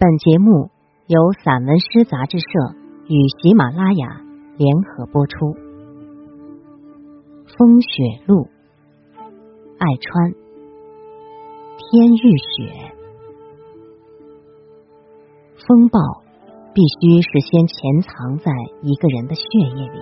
[0.00, 0.70] 本节目
[1.08, 2.44] 由散文诗杂志社
[3.08, 4.20] 与喜马拉雅
[4.56, 5.56] 联合播出。
[7.58, 8.46] 风雪路，
[9.76, 12.94] 爱川，天欲雪。
[15.66, 15.98] 风暴
[16.72, 19.98] 必须是先潜藏在一个人的血液里，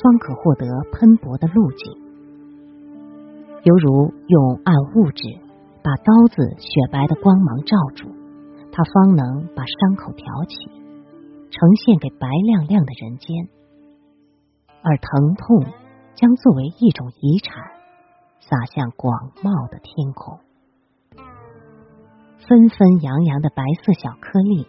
[0.00, 1.92] 方可获得喷薄的路径，
[3.64, 5.24] 犹如用暗物质
[5.82, 8.16] 把刀子雪白的光芒罩住。
[8.78, 10.54] 他方能把伤口挑起，
[11.50, 13.48] 呈现给白亮亮的人间，
[14.84, 15.66] 而疼痛
[16.14, 17.60] 将作为一种遗产，
[18.38, 20.38] 洒向广袤的天空。
[22.46, 24.64] 纷纷扬扬的白色小颗粒，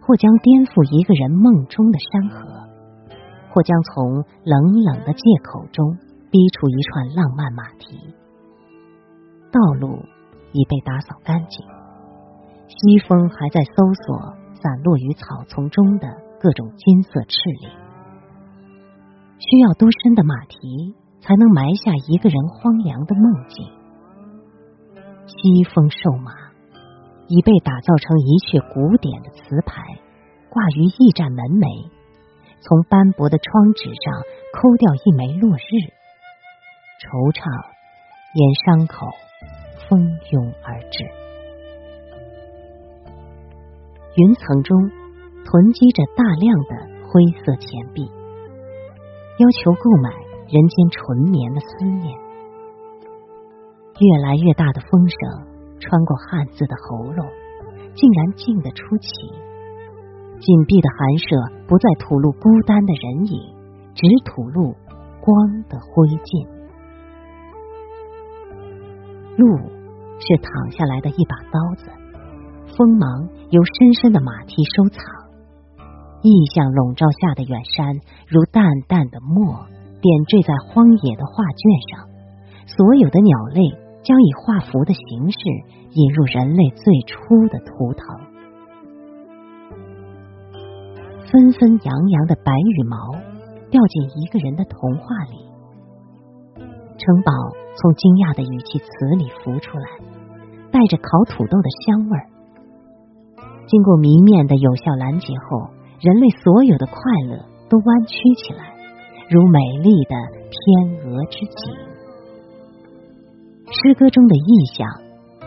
[0.00, 2.48] 或将颠覆一个人梦中的山河，
[3.52, 5.98] 或将从冷冷的借口中
[6.30, 8.00] 逼出一串浪漫马蹄。
[9.52, 10.00] 道路
[10.52, 11.73] 已被打扫干净。
[12.66, 16.08] 西风还在搜索散落于草丛中的
[16.40, 17.68] 各种金色赤粒，
[19.38, 23.66] 需要多深的马蹄才能埋下一个人荒凉的梦境？
[25.26, 26.32] 西风瘦马
[27.28, 29.82] 已被打造成一阙古典的词牌，
[30.50, 31.90] 挂于驿站门楣，
[32.60, 34.14] 从斑驳的窗纸上
[34.52, 35.72] 抠掉一枚落日，
[37.00, 37.44] 惆怅
[38.34, 39.06] 沿伤口
[39.88, 40.00] 蜂
[40.32, 41.23] 拥而至。
[44.16, 44.78] 云层中
[45.44, 48.06] 囤积着大量的灰色钱币，
[49.38, 50.10] 要求购买
[50.46, 52.16] 人间纯棉的思念。
[53.98, 55.18] 越来越大的风声
[55.80, 57.26] 穿过汉字的喉咙，
[57.94, 59.08] 竟然静得出奇。
[60.38, 61.26] 紧闭的寒舍
[61.66, 63.54] 不再吐露孤单的人影，
[63.94, 64.76] 只吐露
[65.20, 66.46] 光的灰烬。
[69.36, 69.56] 路
[70.20, 72.03] 是躺下来的一把刀子。
[72.76, 74.98] 锋芒由深深的马蹄收藏，
[76.22, 77.86] 意象笼罩下的远山，
[78.26, 79.66] 如淡淡的墨
[80.02, 82.08] 点缀在荒野的画卷上。
[82.66, 83.62] 所有的鸟类
[84.02, 85.38] 将以画符的形式
[85.92, 88.02] 引入人类最初的图腾。
[91.30, 92.96] 纷纷扬扬的白羽毛
[93.70, 95.44] 掉进一个人的童话里。
[96.96, 97.32] 城堡
[97.76, 99.86] 从惊讶的语气词里浮出来，
[100.72, 102.33] 带着烤土豆的香味儿。
[103.66, 105.70] 经过谜面的有效拦截后，
[106.00, 106.96] 人类所有的快
[107.28, 107.38] 乐
[107.68, 108.74] 都弯曲起来，
[109.30, 110.14] 如美丽的
[110.52, 110.60] 天
[111.00, 111.72] 鹅之颈。
[113.72, 114.86] 诗歌中的意象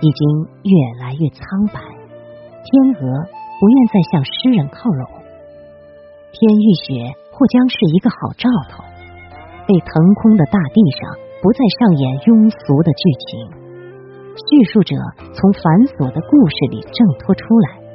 [0.02, 0.28] 已经
[0.66, 3.02] 越来越苍白，天鹅
[3.60, 5.06] 不愿再向诗人靠拢。
[6.34, 8.84] 天欲雪或将是一个好兆头，
[9.68, 13.30] 被腾空的大地上不再上演庸俗的剧情，
[14.36, 14.96] 叙述者
[15.34, 15.64] 从繁
[15.94, 17.87] 琐的故事里挣脱出来。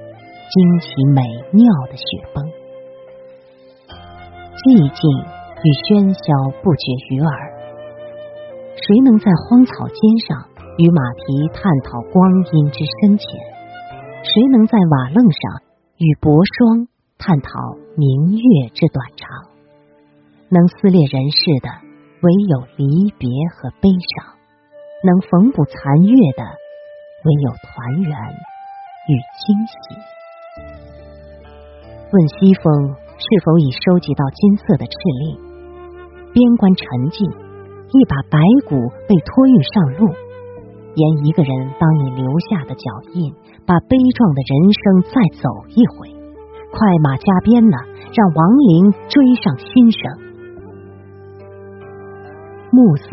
[0.53, 2.05] 惊奇美妙的雪
[2.35, 2.45] 崩，
[4.53, 5.01] 寂静
[5.65, 7.33] 与喧嚣不绝于耳。
[8.77, 9.97] 谁能在荒草尖
[10.29, 10.45] 上
[10.77, 12.21] 与马蹄探讨光
[12.53, 13.25] 阴之深浅？
[14.29, 15.65] 谁能在瓦楞上
[15.97, 16.85] 与薄霜
[17.17, 17.49] 探讨
[17.97, 19.49] 明月之短长？
[20.53, 21.73] 能撕裂人世的，
[22.21, 23.25] 唯有离别
[23.57, 24.37] 和悲伤；
[25.01, 28.13] 能缝补残月的，唯有团圆
[29.09, 29.97] 与惊喜。
[32.13, 34.93] 问西风是否已收集到金色的敕
[35.25, 35.41] 令？
[36.37, 38.37] 边关沉寂，一把白
[38.69, 38.77] 骨
[39.09, 40.13] 被托运上路。
[40.93, 42.85] 沿一个人帮你留下的脚
[43.17, 43.33] 印，
[43.65, 46.13] 把悲壮的人生再走一回。
[46.69, 47.81] 快马加鞭了，
[48.13, 50.01] 让亡灵追上新生。
[52.69, 53.09] 暮色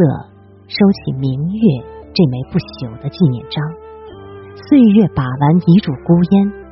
[0.67, 1.63] 收起明月
[2.11, 3.63] 这枚不朽的纪念章，
[4.67, 6.67] 岁月把玩一柱孤烟。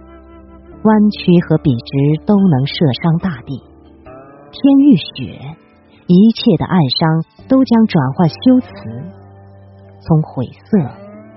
[0.88, 3.60] 弯曲和笔直都能射伤大地。
[4.50, 5.36] 天欲雪，
[6.08, 8.70] 一切的暗伤都将转换修辞，
[10.00, 10.80] 从晦涩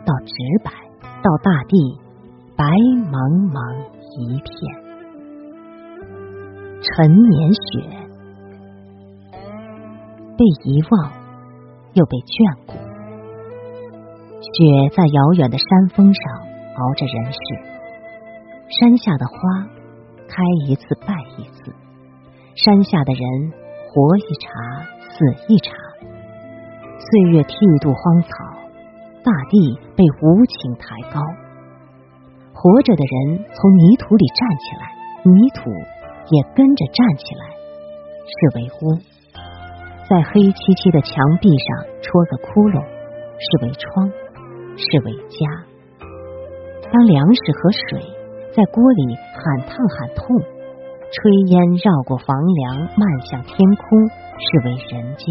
[0.06, 0.70] 到直白，
[1.20, 1.98] 到大地
[2.56, 2.64] 白
[3.10, 3.58] 茫茫
[4.14, 4.50] 一片。
[6.80, 7.60] 陈年雪，
[10.38, 11.12] 被遗忘
[11.94, 12.72] 又被眷顾。
[14.40, 17.69] 雪在遥远的山峰上熬着人世。
[18.70, 19.34] 山下的花
[20.28, 21.74] 开一次败一次，
[22.54, 24.48] 山下的人活一茬
[25.10, 25.74] 死一茬，
[27.00, 28.28] 岁月剃度荒草，
[29.24, 31.18] 大地被无情抬高，
[32.54, 34.86] 活着的人从泥土里站起来，
[35.24, 35.68] 泥土
[36.30, 37.50] 也跟着站起来，
[38.22, 38.94] 是为屋，
[40.08, 41.10] 在黑漆漆的墙
[41.42, 42.86] 壁上戳个窟窿，
[43.34, 44.12] 是为窗，
[44.76, 46.06] 是为家。
[46.92, 48.19] 当粮食和水。
[48.52, 50.36] 在锅里喊烫喊痛，
[51.10, 53.86] 炊烟绕过房梁，漫向天空，
[54.42, 55.24] 是为人间。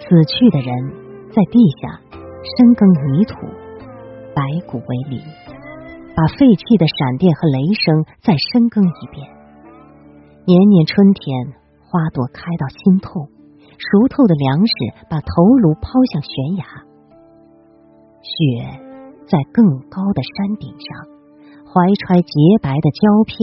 [0.00, 0.72] 死去的人
[1.28, 2.00] 在地下
[2.56, 3.36] 深耕泥土，
[4.32, 5.20] 白骨为犁，
[6.16, 9.28] 把废弃的闪电和雷声再深耕一遍。
[10.46, 11.52] 年年春天，
[11.84, 13.28] 花朵开到心痛，
[13.76, 14.72] 熟透的粮食
[15.10, 15.28] 把头
[15.60, 16.64] 颅抛向悬崖。
[18.24, 18.80] 雪
[19.28, 19.60] 在更
[19.92, 21.17] 高的山顶上，
[21.78, 23.38] 怀揣洁白的胶片，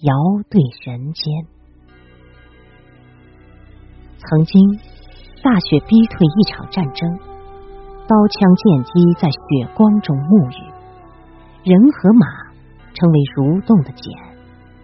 [0.00, 0.12] 遥
[0.50, 1.46] 对人间。
[4.18, 4.60] 曾经。
[5.42, 7.08] 大雪逼退一场战争，
[8.06, 10.60] 刀枪剑戟在雪光中沐浴，
[11.64, 12.26] 人和马
[12.92, 14.04] 成为蠕动的茧，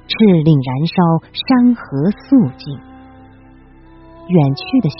[0.08, 0.96] 赤令燃烧
[1.36, 2.72] 山河肃静。
[4.32, 4.96] 远去的雪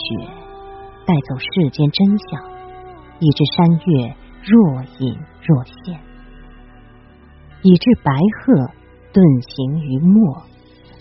[1.07, 2.37] 带走世间真相，
[3.17, 5.99] 以致山岳若隐若现，
[7.63, 8.69] 以致白鹤
[9.13, 10.43] 遁形于墨，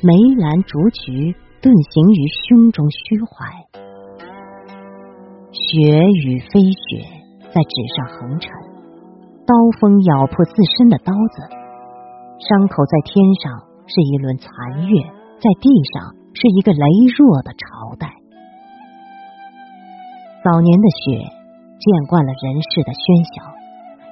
[0.03, 3.49] 梅兰竹菊遁形于胸中虚怀。
[5.53, 7.05] 雪与飞雪
[7.53, 8.51] 在纸上横陈，
[9.45, 11.45] 刀锋咬破自身的刀子，
[12.41, 13.53] 伤口在天上
[13.85, 14.49] 是一轮残
[14.89, 14.93] 月，
[15.41, 16.85] 在地上是一个羸
[17.17, 18.09] 弱的朝代。
[20.45, 21.25] 早年的雪
[21.81, 23.45] 见惯了人世的喧嚣，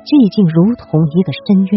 [0.04, 1.72] 寂静如同一个深渊，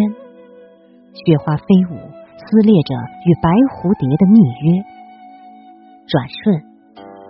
[1.14, 1.96] 雪花飞舞，
[2.36, 2.92] 撕裂着
[3.24, 4.82] 与白蝴蝶的密约。
[6.08, 6.64] 转瞬，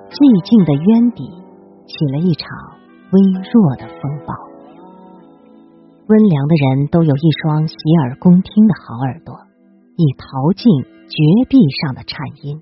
[0.10, 1.46] 寂静的渊底。
[1.88, 2.52] 起了一场
[3.14, 4.36] 微弱的风暴。
[6.10, 9.34] 温良的人都有一双洗耳恭听的好耳朵，
[9.96, 11.16] 以淘尽绝
[11.48, 12.60] 壁上的颤音。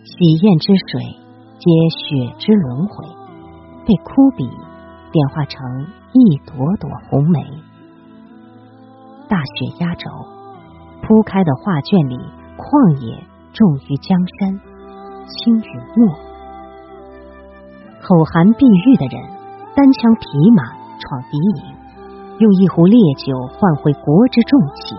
[0.00, 1.04] 喜宴之水
[1.60, 3.04] 皆雪之轮回，
[3.84, 4.48] 被枯笔
[5.12, 5.60] 点化成
[6.16, 7.44] 一朵朵红梅。
[9.28, 10.08] 大雪压轴，
[11.02, 12.16] 铺开的画卷里，
[12.56, 13.20] 旷野
[13.52, 14.56] 重于江山，
[15.28, 15.70] 轻于
[16.00, 16.08] 墨。
[18.00, 19.20] 口含碧玉的人，
[19.76, 20.26] 单枪匹
[20.56, 20.64] 马
[20.96, 21.76] 闯敌营，
[22.40, 24.96] 用一壶烈酒换回国之重器。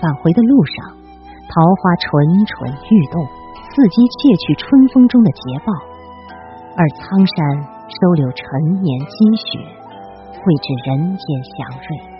[0.00, 0.96] 返回的路上，
[1.52, 2.08] 桃花蠢
[2.48, 3.20] 蠢欲动，
[3.68, 5.76] 伺机窃取春风中的捷报；
[6.72, 7.36] 而苍山
[7.84, 9.60] 收留陈年积雪，
[10.40, 12.19] 绘制人间祥瑞。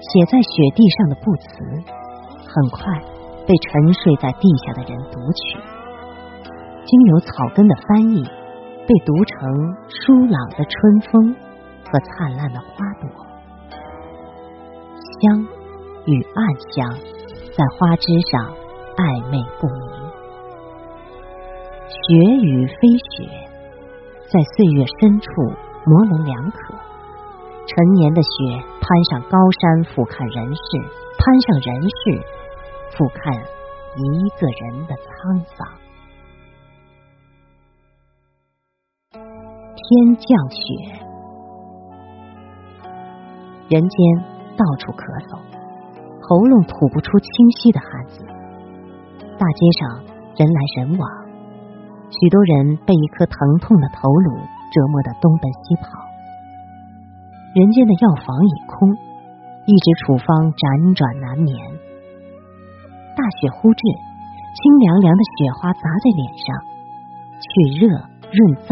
[0.00, 1.46] 写在雪地上的不辞，
[2.48, 2.98] 很快
[3.46, 5.60] 被沉睡在地下的人读取。
[6.86, 11.36] 经由草根的翻译，被读成舒朗的春风
[11.84, 12.66] 和灿烂的花
[13.00, 13.08] 朵，
[15.20, 15.46] 香
[16.06, 16.40] 与暗
[16.72, 16.98] 香
[17.56, 18.54] 在花枝上
[18.96, 19.84] 暧昧不明，
[21.86, 22.00] 雪
[22.40, 23.28] 与飞雪
[24.32, 25.28] 在岁月深处
[25.84, 26.74] 模棱两可。
[27.70, 28.28] 陈年的雪
[28.82, 30.66] 攀上高山俯瞰人世，
[31.22, 32.18] 攀上人世
[32.90, 33.30] 俯瞰
[33.94, 35.62] 一个人的沧桑。
[39.14, 39.86] 天
[40.18, 40.98] 降雪，
[43.70, 43.96] 人间
[44.58, 45.38] 到处咳嗽，
[46.26, 48.18] 喉咙吐不出清晰的汉字。
[49.38, 51.06] 大街上人来人往，
[52.10, 56.09] 许多人被一颗疼痛的头颅折磨得东奔西跑。
[57.54, 58.90] 人间的药房已空，
[59.66, 61.50] 一直处方辗转难眠。
[63.16, 63.82] 大雪忽至，
[64.54, 66.46] 清凉凉的雪花砸在脸上，
[67.42, 67.50] 去
[67.82, 67.86] 热
[68.30, 68.70] 润燥。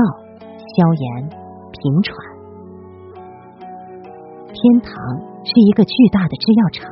[0.78, 1.28] 消炎
[1.72, 2.14] 平喘，
[4.46, 4.92] 天堂
[5.42, 6.86] 是一个巨大的制药厂，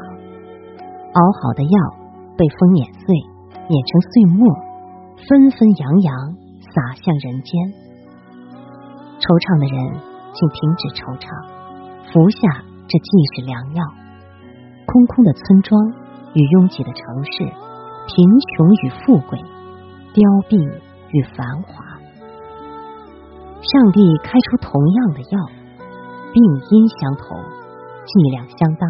[1.14, 1.76] 熬好的药
[2.37, 3.14] 被风碾碎，
[3.69, 4.43] 碾成碎末，
[5.28, 6.35] 纷纷扬扬
[6.66, 7.55] 洒向人间。
[9.23, 9.78] 惆怅的人，
[10.35, 11.31] 请停止惆怅，
[12.16, 13.85] 服下这既是良药。
[14.87, 15.78] 空空的村庄
[16.32, 19.38] 与拥挤的城市，贫穷与富贵，
[20.14, 20.56] 凋敝
[21.12, 21.85] 与繁华。
[23.61, 25.37] 上帝开出同样的药，
[26.32, 27.37] 病因相同，
[28.06, 28.88] 剂量相当。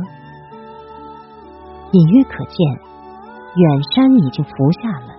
[1.91, 2.57] 隐约可见，
[3.57, 5.11] 远山已经服下了，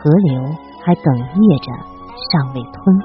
[0.00, 0.40] 河流
[0.80, 1.68] 还哽咽着，
[2.32, 2.72] 尚未吞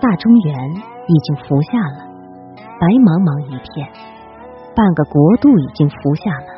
[0.00, 1.98] 大中原已经服下了，
[2.80, 3.86] 白茫茫一片；
[4.74, 6.50] 半个国度已经服下了，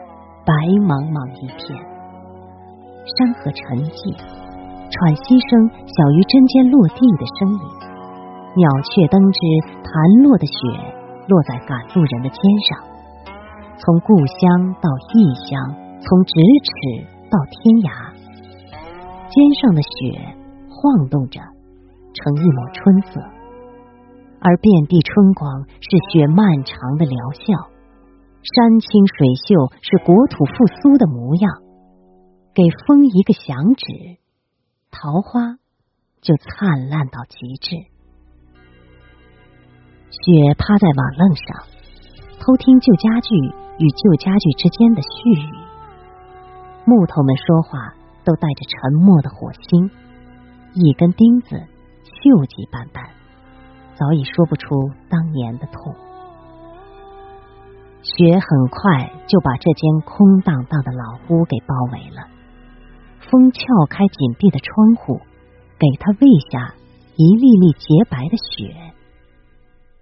[0.47, 0.53] 白
[0.87, 1.75] 茫茫一片。
[3.19, 4.15] 山河沉寂。
[4.87, 5.51] 喘息声
[5.83, 7.65] 小于针尖落地的声音，
[8.55, 9.41] 鸟雀登枝，
[9.83, 9.91] 弹
[10.23, 10.55] 落的雪
[11.27, 12.39] 落在赶路人的肩
[12.71, 12.79] 上，
[13.77, 15.59] 从故乡到异乡，
[15.99, 16.71] 从咫尺
[17.27, 18.15] 到天涯，
[19.27, 20.23] 肩上的雪
[20.71, 21.43] 晃动着，
[22.15, 23.19] 成一抹春色。
[24.41, 27.71] 而遍地春光是雪漫长的疗效，
[28.43, 31.63] 山清水秀是国土复苏的模样。
[32.55, 34.17] 给风一个响指，
[34.91, 35.59] 桃花
[36.23, 37.77] 就灿烂到极致。
[40.09, 41.67] 雪趴在瓦楞上，
[42.41, 43.35] 偷听旧家具
[43.79, 45.53] 与旧家具之间的絮语。
[46.87, 49.91] 木头们说话都带着沉默的火星，
[50.73, 51.57] 一根钉子
[52.05, 53.05] 锈迹斑斑，
[53.99, 55.95] 早已说不出当年的痛。
[58.03, 62.29] 雪很快就把这间空荡荡的老屋给包围了。
[63.19, 63.61] 风撬
[63.91, 65.21] 开紧闭的窗户，
[65.79, 66.75] 给他喂下
[67.17, 68.93] 一粒粒洁白的雪。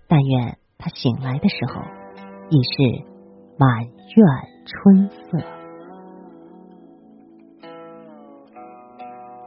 [0.06, 1.80] 但愿他醒来的时候，
[2.50, 3.04] 已是
[3.58, 4.26] 满院
[4.66, 5.38] 春色。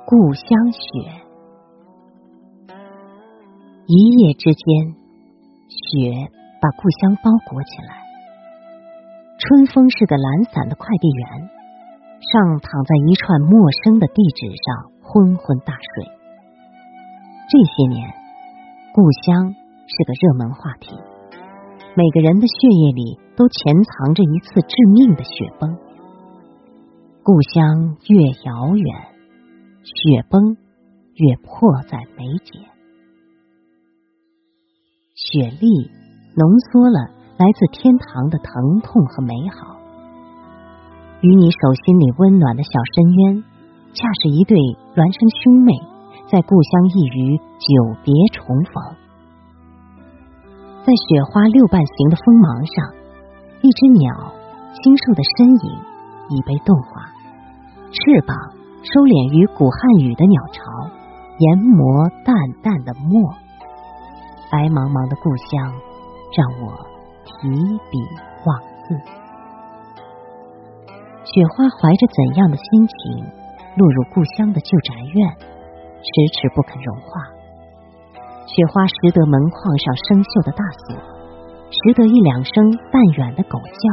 [0.07, 1.26] 故乡雪，
[3.89, 4.99] 一夜之间，
[5.71, 6.27] 雪
[6.59, 8.03] 把故乡包裹起来。
[9.39, 11.49] 春风是个懒散的快递员。
[12.19, 16.03] 上躺在一串陌生的地址上，昏昏大睡。
[17.47, 18.11] 这些年，
[18.91, 20.91] 故乡是个热门话题，
[21.95, 25.77] 每个人的血液里都潜藏着一次致命的雪崩。
[27.23, 28.95] 故乡越遥远，
[29.85, 30.57] 雪崩
[31.15, 32.67] 越迫在眉睫。
[35.17, 35.89] 雪粒
[36.37, 37.09] 浓缩了
[37.41, 39.75] 来自天堂的疼痛和美好。
[41.21, 43.43] 与你手心里温暖的小深渊，
[43.97, 44.53] 恰是一对
[44.93, 45.73] 孪生兄妹，
[46.29, 48.77] 在故乡一隅久别重逢。
[50.85, 52.77] 在雪花六瓣形的锋芒上，
[53.65, 54.13] 一只鸟
[54.77, 55.67] 清瘦的身影
[56.29, 57.09] 已被动画，
[57.89, 58.37] 翅膀
[58.85, 60.61] 收敛于古汉语的鸟巢，
[61.41, 63.33] 研磨淡淡的墨。
[64.49, 65.59] 白茫茫的故乡，
[66.31, 66.71] 让我
[67.27, 67.51] 提
[67.91, 67.99] 笔
[68.47, 68.49] 忘
[68.87, 68.95] 字。
[71.27, 72.95] 雪花怀着怎样的心情
[73.75, 75.27] 落入故乡的旧宅院，
[75.99, 77.27] 迟迟不肯融化。
[78.47, 80.95] 雪花识得门框上生锈的大锁，
[81.67, 82.55] 识得一两声
[82.87, 83.83] 淡远的狗叫。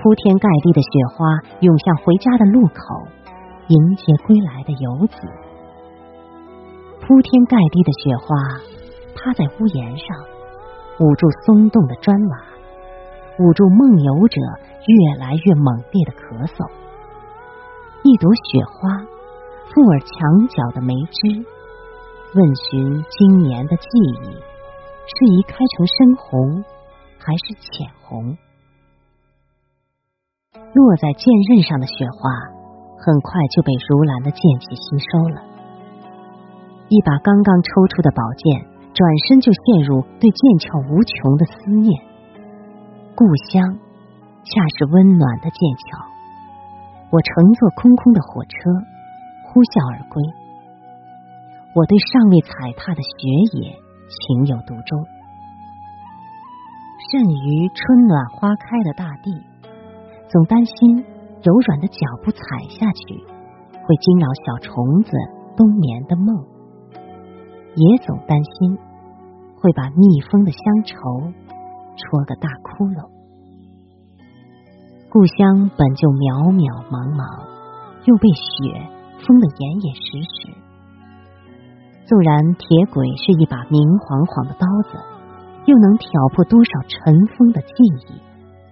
[0.00, 1.28] 铺天盖地的雪花
[1.60, 2.80] 涌向回家的路口，
[3.68, 5.20] 迎接归来的游子。
[7.04, 8.32] 铺天盖地的雪花
[9.14, 10.06] 趴在屋檐上，
[11.00, 12.38] 捂住松动的砖瓦，
[13.38, 14.40] 捂住梦游者。
[14.80, 16.64] 越来越猛烈的咳嗽，
[18.02, 18.96] 一朵雪花，
[19.68, 21.44] 附耳墙角的梅枝，
[22.34, 23.86] 问询今年的记
[24.24, 24.32] 忆，
[25.04, 26.64] 是宜开成深红，
[27.20, 28.38] 还是浅红？
[30.72, 32.32] 落在剑刃上的雪花，
[33.04, 35.44] 很快就被如兰的剑气吸收了。
[36.88, 42.02] 一把刚刚抽出的宝剑，转身就陷入对剑鞘无穷的思念。
[43.14, 43.78] 故乡。
[44.42, 46.00] 恰是温暖的剑桥，
[47.12, 48.56] 我乘坐空空的火车，
[49.44, 50.16] 呼啸而归。
[51.76, 53.14] 我对尚未踩踏的雪
[53.60, 53.76] 野
[54.08, 54.96] 情有独钟，
[57.12, 59.28] 甚于春暖花开的大地，
[60.32, 61.04] 总担心
[61.44, 62.40] 柔软的脚步踩
[62.72, 63.22] 下去
[63.84, 64.72] 会惊扰小虫
[65.04, 65.12] 子
[65.54, 66.32] 冬眠的梦，
[67.74, 68.78] 也总担心
[69.60, 70.96] 会把蜜蜂的乡愁
[71.96, 73.10] 戳个大窟窿。
[75.10, 77.22] 故乡本就渺渺茫茫，
[78.06, 78.78] 又被雪
[79.26, 80.54] 封得严严实实。
[82.06, 84.98] 纵然铁轨是一把明晃晃的刀子，
[85.66, 87.74] 又能挑破多少尘封的记
[88.06, 88.18] 忆？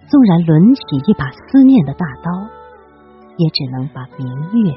[0.07, 2.31] 纵然抡起一把思念的大刀，
[3.37, 4.27] 也只能把明
[4.63, 4.73] 月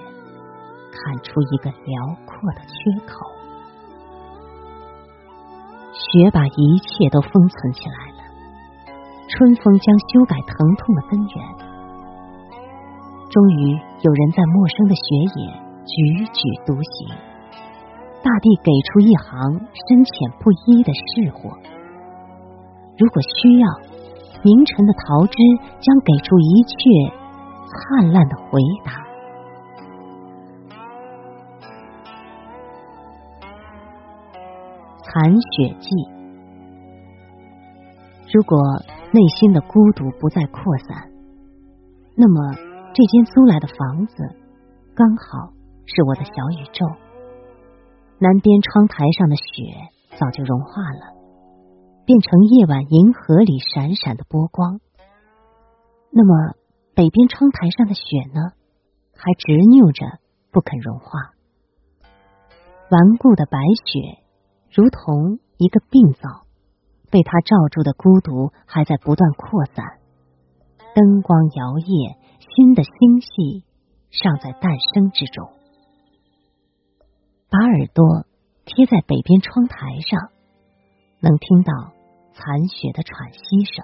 [0.91, 3.40] 砍出一个辽阔的缺口。
[5.93, 8.24] 雪把一切都封存起来了。
[9.27, 11.36] 春风将修改疼痛的根源，
[13.29, 15.03] 终于有人在陌生的雪
[15.36, 15.51] 野
[15.83, 17.15] 踽踽独行。
[18.24, 21.50] 大地给出一行深浅不一的释火。
[22.98, 23.65] 如果需要，
[24.43, 25.38] 明晨的桃枝
[25.81, 26.75] 将给出一切
[27.65, 29.11] 灿烂的回答。
[35.13, 35.89] 寒雪季，
[38.34, 38.58] 如果。
[39.13, 41.12] 内心的孤独不再扩散，
[42.15, 42.56] 那么
[42.94, 44.15] 这间租来的房子
[44.96, 45.51] 刚好
[45.86, 46.88] 是我的小宇宙。
[48.20, 49.44] 南边窗台上的雪
[50.18, 51.12] 早就融化了，
[52.06, 54.80] 变成夜晚银河里闪闪的波光。
[56.10, 56.56] 那么
[56.96, 58.01] 北边窗台上的雪
[58.34, 58.53] 呢？
[59.13, 60.06] 还执拗着
[60.53, 61.20] 不肯融化。
[62.89, 64.20] 顽固的白雪，
[64.71, 66.45] 如同一个病灶。
[67.11, 69.99] 被他罩住的孤独还在不断扩散，
[70.95, 73.65] 灯光摇曳，新的星系
[74.11, 75.51] 尚在诞生之中。
[77.49, 78.25] 把耳朵
[78.63, 80.31] 贴在北边窗台上，
[81.19, 81.91] 能听到
[82.31, 83.83] 残雪的喘息声，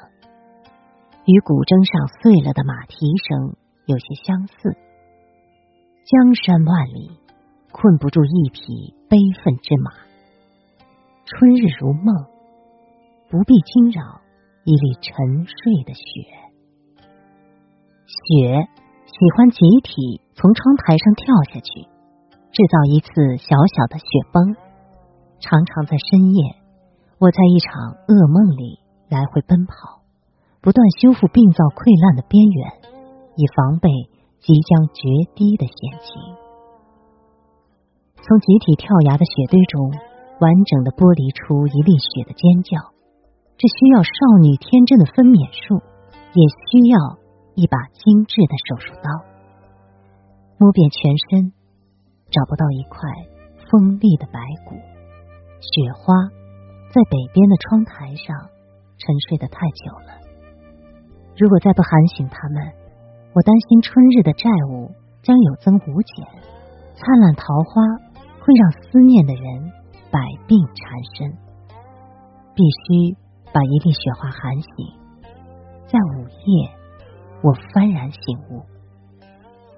[1.28, 2.96] 与古筝上碎了的马蹄
[3.28, 3.60] 声
[3.92, 4.56] 有些相似。
[6.08, 7.20] 江山万里，
[7.76, 10.07] 困不住一匹悲愤之马。
[11.28, 12.16] 春日如梦，
[13.30, 14.00] 不必惊扰
[14.64, 16.02] 一粒沉睡的雪。
[18.08, 18.64] 雪
[19.04, 21.84] 喜欢集体从窗台上跳下去。
[22.50, 23.12] 制造一次
[23.44, 24.56] 小小的雪崩，
[25.42, 26.56] 常常在深夜，
[27.20, 27.76] 我在一场
[28.08, 28.80] 噩梦里
[29.10, 30.00] 来回奔跑，
[30.62, 32.72] 不断修复病灶溃烂的边缘，
[33.36, 33.92] 以防备
[34.40, 35.04] 即将决
[35.36, 36.16] 堤的险情。
[38.16, 39.92] 从集体跳崖的雪堆中，
[40.40, 42.94] 完整的剥离出一粒血的尖叫，
[43.58, 45.82] 这需要少女天真的分娩术，
[46.34, 46.98] 也需要
[47.58, 49.10] 一把精致的手术刀，
[50.58, 51.54] 摸遍全身。
[52.28, 53.00] 找不到一块
[53.72, 54.76] 锋利的白骨，
[55.64, 56.28] 雪花
[56.92, 58.36] 在北边的窗台上
[59.00, 60.20] 沉睡得太久了。
[61.40, 62.60] 如果再不喊醒他们，
[63.32, 64.92] 我担心春日的债务
[65.24, 66.28] 将有增无减，
[67.00, 67.80] 灿烂桃花
[68.44, 69.72] 会让思念的人
[70.12, 71.38] 百病缠身。
[72.58, 73.16] 必须
[73.54, 74.72] 把一粒雪花喊醒，
[75.86, 76.70] 在午夜
[77.44, 78.66] 我幡然醒悟，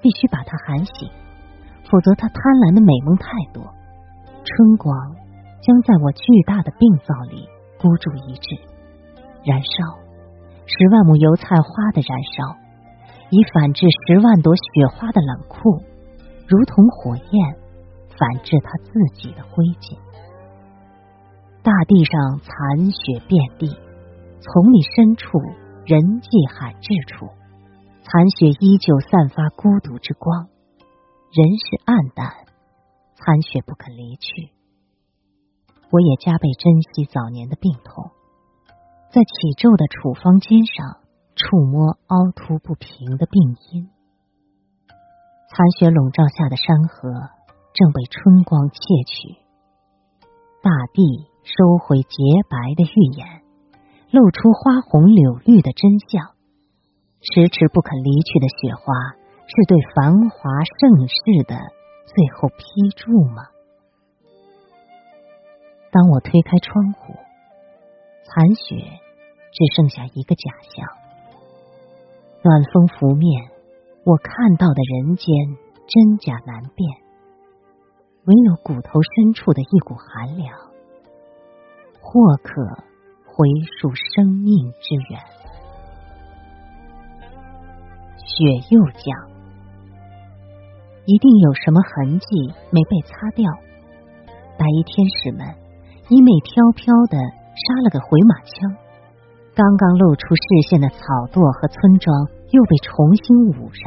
[0.02, 1.10] 必须把它喊醒。
[1.92, 3.60] 否则，它贪婪的美梦太多，
[4.46, 4.96] 春光
[5.60, 7.50] 将在我巨大的病灶里
[7.82, 8.56] 孤注一掷，
[9.44, 10.00] 燃烧
[10.64, 12.56] 十万亩油菜花的燃烧，
[13.28, 15.84] 以反制十万朵雪花的冷酷，
[16.48, 17.34] 如同火焰
[18.16, 20.00] 反制他自己的灰烬。
[21.62, 23.68] 大地上残雪遍地，
[24.40, 25.28] 丛里深处
[25.86, 27.28] 人迹罕至处，
[28.02, 30.48] 残雪依旧散发孤独之光。
[31.32, 32.32] 人是暗淡，
[33.14, 34.52] 残雪不肯离去。
[35.92, 38.10] 我也加倍珍惜早年的病痛，
[39.12, 41.02] 在起皱的处方笺上
[41.36, 43.90] 触摸凹凸不平的病因。
[45.50, 47.12] 残雪笼罩下的山河
[47.74, 49.36] 正被春光窃取，
[50.64, 52.14] 大地收回洁
[52.50, 53.42] 白的预言，
[54.12, 56.36] 露出花红柳绿的真相。
[57.22, 58.94] 迟迟不肯离去的雪花。
[59.52, 61.58] 是对繁华盛世的
[62.06, 63.48] 最后批注吗？
[65.90, 67.16] 当我推开窗户，
[68.24, 68.76] 残雪
[69.52, 70.86] 只剩下一个假象。
[72.44, 73.50] 暖风拂面，
[74.06, 75.36] 我看到的人间
[75.88, 76.88] 真假难辨，
[78.26, 80.56] 唯有骨头深处的一股寒凉，
[82.12, 82.66] 或可
[83.24, 83.46] 回
[83.78, 85.20] 溯生命之源。
[88.18, 89.30] 雪又降。
[91.06, 92.26] 一定有什么痕迹
[92.72, 93.52] 没被擦掉。
[94.58, 95.46] 白衣天使们
[96.10, 97.18] 衣袂飘飘的
[97.54, 98.74] 杀了个回马枪，
[99.54, 100.98] 刚刚露出视线的草
[101.30, 102.10] 垛和村庄
[102.50, 103.86] 又被重新捂上。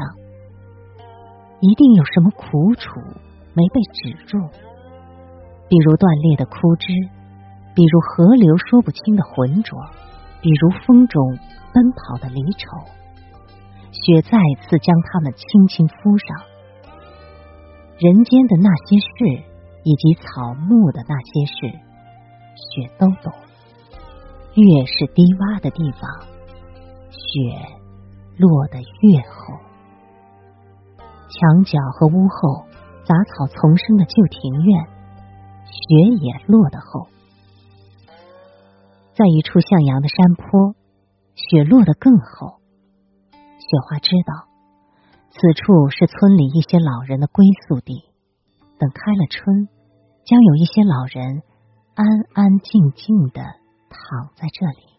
[1.58, 3.02] 一定有什么苦楚
[3.54, 4.38] 没被止住，
[5.66, 6.86] 比如断裂的枯枝，
[7.74, 9.78] 比如河流说不清的浑浊，
[10.40, 11.38] 比如风中
[11.72, 12.68] 奔跑的离愁。
[13.92, 16.36] 雪再次将它们轻轻敷上。
[17.98, 19.44] 人间的那些事，
[19.84, 21.78] 以及草木的那些事，
[22.56, 23.32] 雪都懂。
[24.54, 26.02] 越是低洼的地方，
[27.08, 27.40] 雪
[28.36, 29.56] 落得越厚。
[31.28, 32.66] 墙角和屋后
[33.04, 34.84] 杂草丛生的旧庭院，
[35.64, 37.06] 雪也落得厚。
[39.14, 40.74] 在一处向阳的山坡，
[41.34, 42.60] 雪落得更厚。
[43.32, 44.48] 雪花知道。
[45.34, 48.04] 此处是村里一些老人的归宿地，
[48.78, 49.66] 等开了春，
[50.24, 51.42] 将有一些老人
[51.94, 53.40] 安安静静的
[53.88, 54.92] 躺在这里。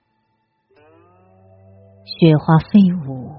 [2.06, 3.36] 雪花飞舞，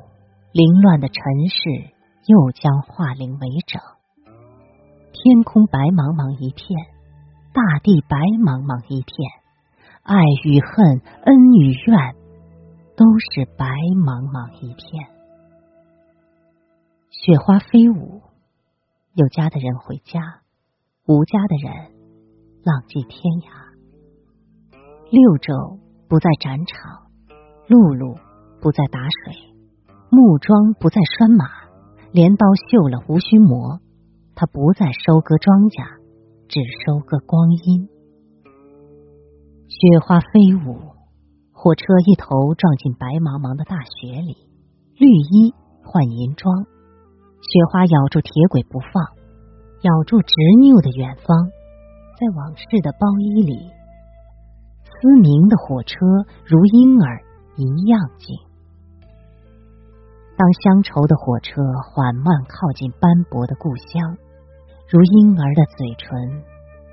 [0.53, 1.95] 凌乱的尘世
[2.27, 3.83] 又将化零为整。
[5.13, 6.79] 天空白茫茫一片，
[7.53, 9.44] 大地白茫茫一片，
[10.05, 12.15] 爱与恨，恩与怨，
[12.95, 13.65] 都是白
[14.05, 15.09] 茫茫一片。
[17.09, 18.21] 雪花飞舞，
[19.15, 20.21] 有家的人回家，
[21.07, 21.73] 无家的人
[22.63, 23.49] 浪迹天涯。
[25.11, 27.09] 六周不再展场，
[27.67, 28.19] 露露
[28.61, 29.57] 不再打水，
[30.11, 31.47] 木桩不再拴马，
[32.13, 33.81] 镰刀锈了无需磨。
[34.35, 35.97] 他不再收割庄稼，
[36.47, 37.89] 只收割光阴。
[39.77, 40.95] 雪花飞舞，
[41.51, 44.47] 火车一头撞进白茫茫的大雪里，
[44.95, 45.51] 绿衣
[45.83, 46.47] 换银装，
[47.43, 49.03] 雪花咬住铁轨不放，
[49.83, 50.31] 咬住执
[50.63, 51.51] 拗的远方，
[52.15, 53.67] 在往事的包衣里，
[54.87, 55.99] 嘶鸣的火车
[56.47, 57.27] 如婴儿
[57.59, 58.31] 一样静。
[60.39, 64.15] 当乡愁的火车缓慢靠近斑驳的故乡，
[64.87, 66.15] 如婴儿的嘴唇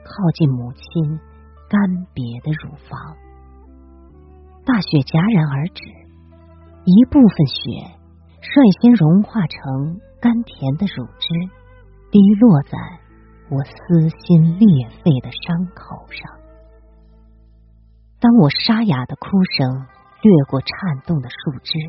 [0.01, 1.21] 靠近母亲
[1.71, 1.79] 干
[2.11, 3.15] 瘪的乳房。
[4.67, 5.87] 大雪戛然而止，
[6.83, 7.95] 一部分雪
[8.43, 8.51] 率
[8.83, 11.31] 先融化成甘甜的乳汁，
[12.11, 12.75] 滴落在
[13.47, 14.67] 我撕心裂
[14.99, 16.27] 肺的伤口上。
[18.19, 19.87] 当我沙哑的哭声
[20.21, 21.79] 掠过颤动的树枝，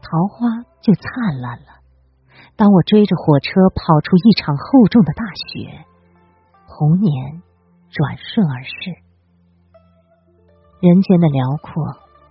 [0.00, 1.84] 桃花就灿烂了。
[2.56, 5.84] 当我追着火车跑出一场厚重的大雪，
[6.66, 7.42] 童年
[7.90, 8.70] 转瞬而逝。
[10.80, 11.72] 人间的辽阔，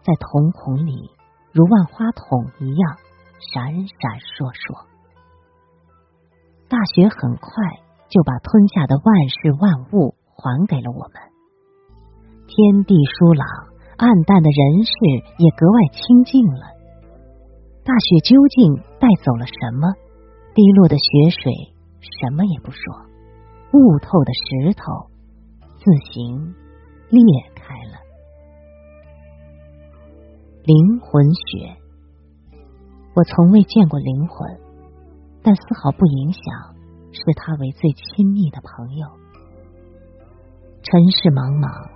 [0.04, 1.10] 在瞳孔里
[1.52, 2.98] 如万花筒一样
[3.54, 4.86] 闪闪烁烁。
[6.68, 7.52] 大雪很快
[8.10, 11.18] 就把吞下的万事万物还给了我们，
[12.48, 13.46] 天地疏朗，
[13.98, 14.94] 暗淡的人世
[15.38, 16.74] 也格外清静了。
[17.86, 19.94] 大雪究竟带走了什么？
[20.54, 21.52] 滴落的雪水
[22.02, 22.82] 什么也不说，
[23.74, 24.84] 悟透的石头
[25.86, 26.56] 自行
[27.12, 27.22] 裂
[27.54, 28.00] 开了。
[30.64, 31.78] 灵魂雪，
[33.14, 34.60] 我从未见过灵魂，
[35.44, 36.42] 但丝毫不影响
[37.12, 39.08] 视他为最亲密的朋友。
[40.82, 41.92] 尘世茫茫，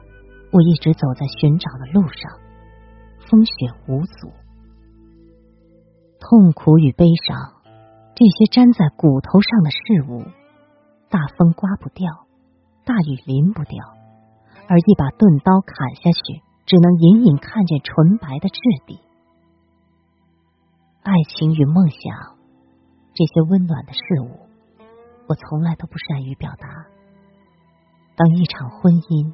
[0.51, 2.31] 我一直走在寻找的路上，
[3.27, 3.51] 风雪
[3.87, 4.31] 无阻，
[6.19, 7.55] 痛苦与悲伤，
[8.13, 10.21] 这些粘在骨头上的事物，
[11.09, 12.28] 大风刮不掉，
[12.89, 13.77] 大雨淋不掉，
[14.67, 16.41] 而一把钝刀砍下去。
[16.65, 18.99] 只能隐隐看见纯白的质地，
[21.01, 22.37] 爱情与梦想
[23.15, 24.45] 这些温暖的事物，
[25.27, 26.67] 我从来都不善于表达。
[28.15, 29.33] 当一场婚姻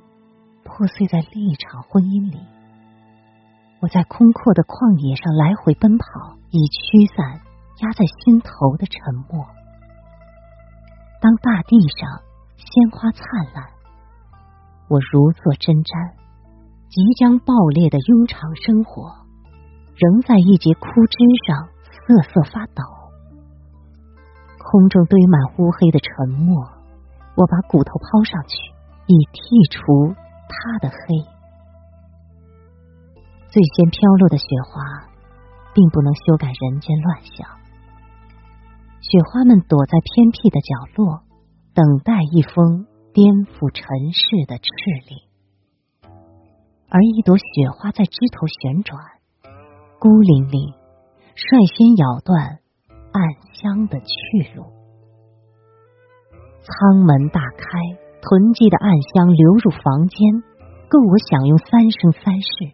[0.63, 2.39] 破碎在另一场婚姻里，
[3.81, 7.41] 我在空阔的旷野上来回奔跑，以驱散
[7.83, 9.45] 压在心头的沉默。
[11.19, 12.23] 当大地上
[12.57, 13.63] 鲜花灿烂，
[14.87, 16.13] 我如坐针毡。
[16.87, 19.11] 即将爆裂的庸常生活，
[19.99, 22.79] 仍在一节枯枝上瑟瑟发抖。
[24.55, 26.55] 空中堆满乌黑的沉默，
[27.35, 28.55] 我把骨头抛上去，
[29.11, 30.15] 以剔除
[30.47, 30.95] 它的黑。
[33.51, 35.11] 最先飘落的雪花，
[35.73, 37.43] 并不能修改人间乱象。
[39.03, 41.24] 雪花们躲在偏僻的角落，
[41.75, 43.83] 等待一封颠覆尘
[44.15, 44.63] 世的敕
[45.11, 45.19] 令。
[46.88, 48.95] 而一朵雪花在枝头旋转，
[49.99, 50.71] 孤零零，
[51.35, 52.63] 率先咬断
[53.11, 53.19] 暗
[53.51, 54.71] 香的去路。
[56.63, 57.67] 舱门大开，
[58.23, 60.17] 囤积的暗香流入房间，
[60.88, 62.71] 够我享用三生三世。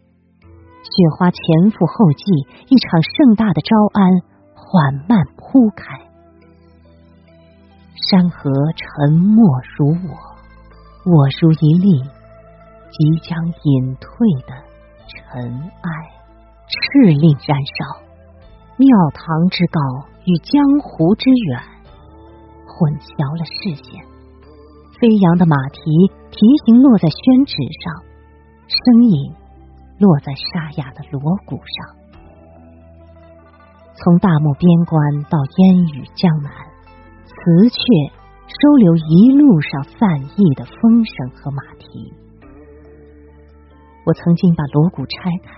[0.86, 1.42] 雪花前
[1.74, 4.22] 赴后继，一场盛大的招安
[4.54, 6.11] 缓慢铺开。
[8.10, 9.46] 山河沉默
[9.78, 10.18] 如我，
[11.06, 12.02] 我如一粒。
[12.92, 14.10] 即将隐退
[14.46, 14.52] 的
[15.08, 15.90] 尘埃，
[16.68, 18.02] 赤令燃烧。
[18.76, 19.80] 庙堂之高
[20.26, 21.62] 与江湖之远，
[22.68, 24.04] 混淆了视线。
[25.00, 25.80] 飞扬的马蹄
[26.32, 28.04] 蹄形落在宣纸上，
[28.68, 29.34] 声音
[30.00, 31.96] 落在沙哑的锣鼓上。
[33.96, 36.52] 从大漠边关到烟雨江南，
[37.42, 37.80] 词却
[38.46, 40.00] 收留一路上散
[40.38, 42.14] 逸的风声和马蹄。
[44.06, 45.52] 我曾经把锣鼓拆开，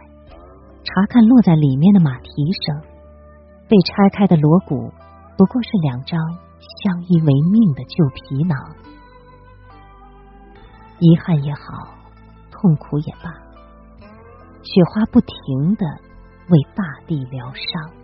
[0.85, 2.29] 查看落在里面的马蹄
[2.65, 2.81] 声。
[3.67, 4.93] 被拆开的锣鼓
[5.37, 6.19] 不过是两张
[6.83, 8.57] 相依为命的旧皮囊。
[10.99, 11.89] 遗憾也好，
[12.49, 13.29] 痛苦也罢，
[14.61, 15.85] 雪花不停的
[16.47, 18.02] 为大地疗伤。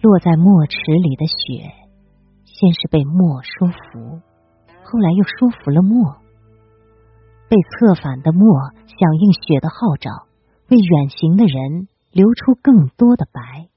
[0.00, 1.74] 落在墨池里的雪，
[2.44, 4.20] 先是被墨说服，
[4.84, 6.16] 后来又说服了墨。
[7.48, 10.10] 被策反的墨响应雪的号召，
[10.68, 13.68] 为远行的人留出更多的白，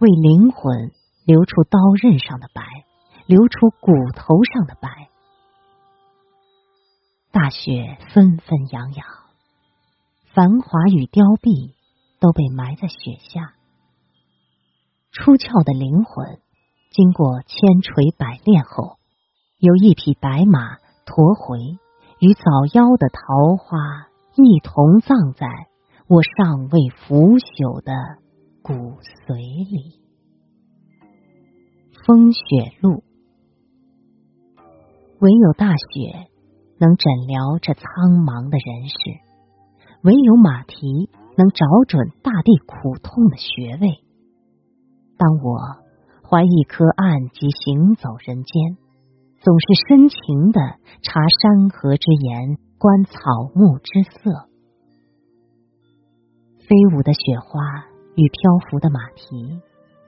[0.00, 0.92] 为灵魂
[1.24, 2.62] 留出刀刃上的白，
[3.26, 5.08] 留出骨头上的白。
[7.32, 9.06] 大雪纷纷扬扬，
[10.32, 11.74] 繁华与凋敝
[12.20, 13.54] 都被埋在雪下。
[15.18, 16.38] 出窍的灵魂，
[16.92, 18.98] 经过千锤百炼后，
[19.58, 21.58] 由一匹白马驮回。
[22.20, 22.42] 与早
[22.74, 23.78] 夭的桃花
[24.34, 25.46] 一同葬在
[26.08, 27.92] 我尚未腐朽的
[28.60, 30.00] 骨髓里。
[32.04, 33.04] 风雪路，
[35.20, 36.26] 唯有大雪
[36.78, 37.84] 能诊疗这苍
[38.18, 38.96] 茫的人世，
[40.02, 44.02] 唯有马蹄能找准大地苦痛的穴位。
[45.18, 45.58] 当我
[46.22, 48.78] 怀一颗暗疾行走人间，
[49.40, 50.60] 总是深情的
[51.02, 53.18] 察山河之颜，观草
[53.54, 54.48] 木之色。
[56.60, 57.60] 飞舞的雪花
[58.14, 59.60] 与漂浮的马蹄。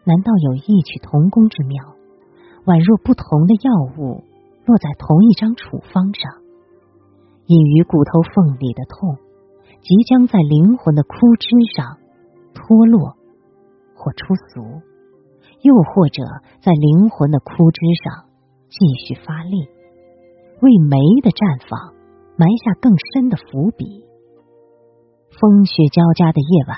[0.05, 1.85] 难道有异曲同工之妙？
[2.65, 4.25] 宛若不同的药物
[4.65, 6.41] 落在同一张处方上，
[7.47, 9.19] 隐于骨头缝里的痛，
[9.83, 11.99] 即将在灵魂的枯枝上
[12.55, 13.17] 脱落
[13.95, 14.81] 或出俗，
[15.63, 16.23] 又或者
[16.63, 18.27] 在灵魂的枯枝上
[18.69, 19.69] 继续发力，
[20.61, 21.95] 为梅的绽放
[22.37, 24.05] 埋下更深的伏笔。
[25.41, 26.77] 风雪交加的夜晚，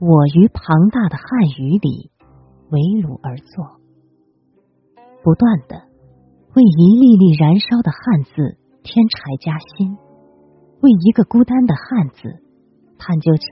[0.00, 2.10] 我于庞大的汉语里。
[2.72, 3.82] 围炉而坐，
[5.22, 5.82] 不断的
[6.54, 9.98] 为一粒粒燃烧的汉字添柴加薪，
[10.80, 12.42] 为一个孤单的汉字
[12.98, 13.44] 探究其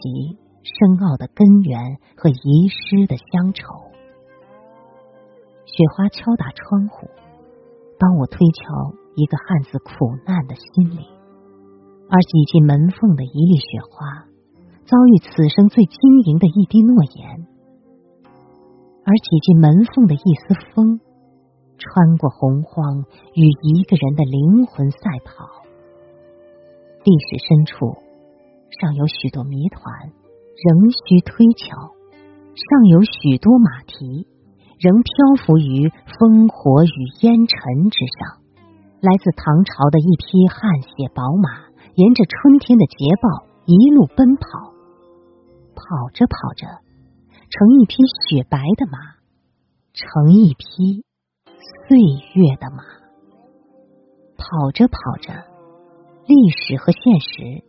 [0.62, 3.89] 深奥的根源和遗失的乡愁。
[5.70, 7.06] 雪花敲打窗户，
[7.98, 10.98] 帮我推敲一个汉字苦难的心灵，
[12.10, 14.26] 而挤进门缝的一粒雪花，
[14.84, 17.46] 遭遇此生最晶莹的一滴诺言。
[19.06, 20.98] 而挤进门缝的一丝风，
[21.78, 23.04] 穿过洪荒，
[23.34, 25.46] 与一个人的灵魂赛跑。
[27.04, 27.96] 历史深处
[28.80, 31.94] 尚有许多谜团，仍需推敲；
[32.58, 34.26] 尚有许多马蹄，
[34.80, 35.12] 仍漂
[35.44, 38.40] 浮于烽火与烟尘之上。
[39.04, 41.68] 来自唐朝的一匹汗血宝马，
[42.00, 44.72] 沿着春天的捷报一路奔跑，
[45.76, 46.66] 跑着跑着。
[47.50, 49.20] 成一匹雪白的马，
[49.92, 51.04] 成一匹
[51.88, 51.98] 岁
[52.32, 52.84] 月的马，
[54.38, 55.34] 跑着跑着，
[56.26, 57.64] 历史和现实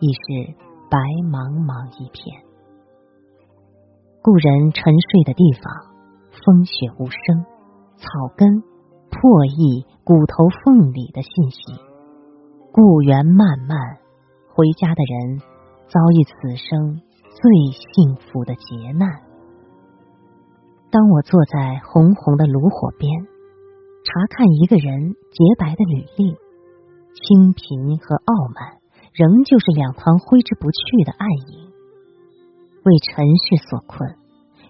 [0.00, 0.54] 已是
[0.88, 0.96] 白
[1.28, 2.40] 茫茫一片。
[4.22, 5.95] 故人沉睡的地方，
[6.44, 7.44] 风雪无声，
[7.96, 8.62] 草根
[9.10, 11.60] 破译骨头缝里的信息。
[12.72, 13.78] 故园漫漫，
[14.54, 15.38] 回家的人
[15.88, 17.00] 遭遇此生。
[17.36, 17.42] 最
[17.92, 19.10] 幸福的劫难。
[20.90, 23.12] 当我坐在红红的炉火边，
[24.06, 26.34] 查看一个人洁白的履历，
[27.12, 28.80] 清贫和傲慢
[29.12, 31.68] 仍旧是两旁挥之不去的暗影。
[32.84, 34.16] 为尘世所困，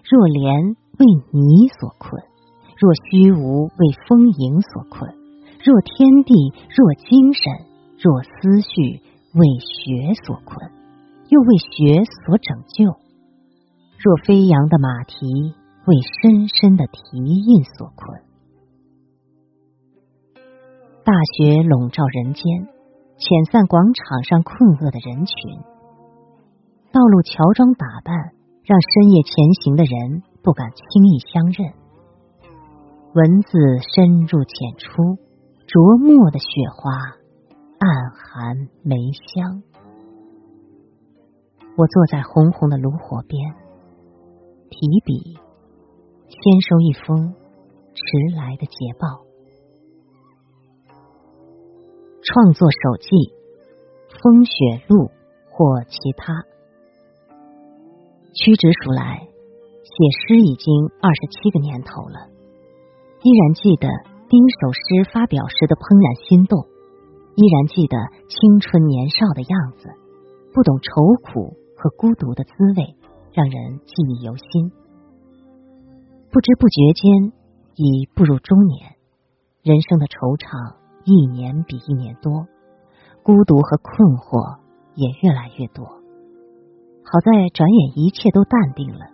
[0.03, 2.21] 若莲为你所困；
[2.77, 5.09] 若虚无为丰盈所困；
[5.63, 6.33] 若天地，
[6.69, 7.43] 若精神，
[7.97, 9.01] 若思绪
[9.33, 10.71] 为学所困。
[11.29, 12.85] 又为学所拯救，
[13.99, 15.27] 若飞扬的马蹄
[15.85, 18.21] 为深深的蹄印所困。
[21.03, 22.43] 大雪笼罩人间，
[23.19, 25.35] 遣散广场上困厄的人群。
[26.93, 28.15] 道路乔装打扮，
[28.63, 31.73] 让深夜前行的人不敢轻易相认。
[33.13, 33.59] 文字
[33.93, 35.19] 深入浅出，
[35.67, 36.93] 琢磨的雪花
[37.79, 39.61] 暗含梅香。
[41.75, 43.55] 我坐在红红的炉火边，
[44.69, 45.35] 提笔
[46.29, 47.35] 先收一封
[47.93, 49.27] 迟来的捷报。
[52.23, 53.33] 创作手记：
[54.23, 55.11] 风雪录
[55.51, 56.45] 或其他。
[58.33, 59.27] 屈指数来，
[59.97, 60.69] 写诗已经
[61.01, 62.29] 二十七个年头了，
[63.25, 63.89] 依然记得
[64.29, 66.61] 第一首诗发表时的怦然心动，
[67.33, 67.97] 依然记得
[68.29, 69.89] 青春年少的样子，
[70.53, 71.01] 不懂愁
[71.33, 71.57] 苦。
[71.79, 72.97] 和孤独的滋味
[73.31, 74.71] 让人记忆犹新。
[76.31, 77.31] 不知不觉间
[77.75, 78.97] 已步入中年，
[79.61, 80.73] 人生的惆怅
[81.05, 82.47] 一年比一年多，
[83.21, 84.57] 孤独和困惑
[84.95, 85.85] 也越来越多。
[85.85, 89.05] 好在转眼一切都淡定了，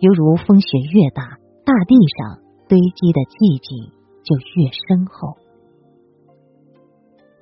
[0.00, 1.22] 犹如风雪越大，
[1.64, 3.90] 大地上堆积的寂静
[4.22, 5.34] 就越深厚。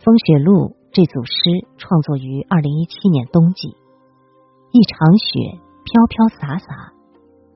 [0.05, 3.77] 《风雪录》这组诗创作于二零一七年冬季。
[4.73, 6.97] 一场雪飘飘洒洒，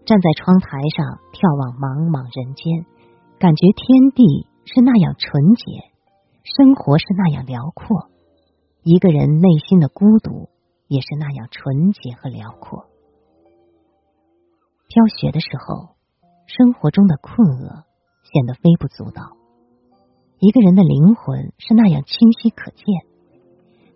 [0.04, 2.84] 站在窗台上眺望茫茫人间，
[3.40, 5.64] 感觉天地是那样纯洁，
[6.44, 8.12] 生活是那样辽阔，
[8.84, 10.52] 一个人内心的孤独
[10.88, 12.89] 也是那样纯洁和辽阔。
[14.90, 15.94] 飘雪的时候，
[16.50, 17.86] 生活中的困厄
[18.26, 19.22] 显得微不足道，
[20.40, 22.82] 一个人的灵魂是那样清晰可见，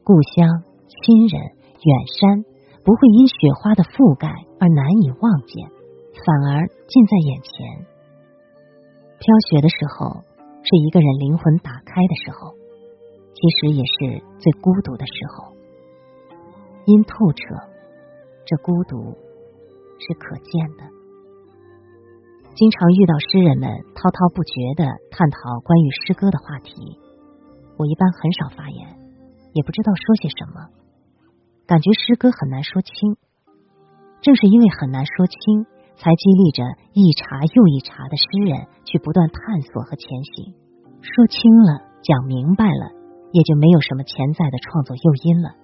[0.04, 2.44] 故乡、亲人、远山，
[2.86, 4.30] 不会因雪花的覆盖
[4.62, 5.66] 而难以望见，
[6.22, 7.50] 反而近在眼前。
[9.18, 10.22] 飘雪的时候，
[10.62, 12.54] 是一个人灵魂打开的时候，
[13.34, 15.58] 其实也是最孤独的时候。
[16.86, 17.42] 因透彻，
[18.46, 19.18] 这孤独
[19.98, 20.84] 是可见的。
[22.54, 26.74] 经常遇到诗人们滔滔不绝的探讨关于诗歌的话题，
[27.76, 28.98] 我一般很少发言，
[29.52, 30.70] 也不知道说些什么，
[31.66, 33.16] 感觉诗歌很难说清。
[34.22, 35.66] 正是因为很难说清。
[35.96, 40.52] 才激励着一茬又一茬的诗人去不断探索和前行。
[41.00, 42.90] 说清了，讲明白了，
[43.30, 45.54] 也就没有什么潜在的创作诱因了。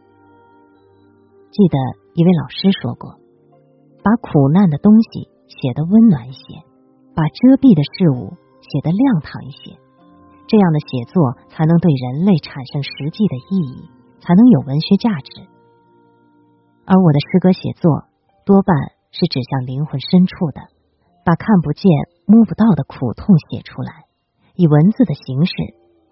[1.51, 1.77] 记得
[2.15, 3.19] 一位老师说过
[4.03, 6.63] ：“把苦难的东西写得温暖一些，
[7.15, 9.77] 把遮蔽的事物写得亮堂一些，
[10.49, 15.49] 这样的写作才能对人类产生实际的意义，才能有文学价值。”
[16.87, 18.09] 而我的诗歌写作
[18.45, 18.75] 多半。
[19.13, 20.61] 是指向灵魂深处的，
[21.25, 21.83] 把看不见、
[22.27, 24.05] 摸不到的苦痛写出来，
[24.55, 25.53] 以文字的形式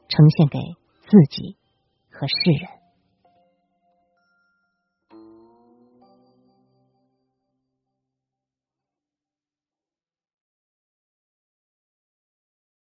[0.09, 0.59] 呈现给
[1.07, 1.55] 自己
[2.11, 2.78] 和世人。